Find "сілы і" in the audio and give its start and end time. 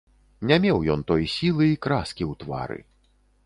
1.35-1.77